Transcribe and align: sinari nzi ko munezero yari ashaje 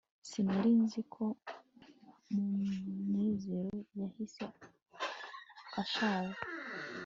sinari 0.29 0.71
nzi 0.83 1.01
ko 1.13 1.23
munezero 3.15 3.75
yari 3.99 4.23
ashaje 5.81 6.39